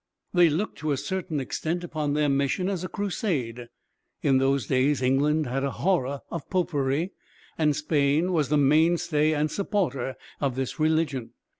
[0.33, 3.67] They looked, to a certain extent, upon their mission as a crusade.
[4.23, 7.11] In those days England had a horror of Popery,
[7.55, 11.33] and Spain was the mainstay and supporter of this religion.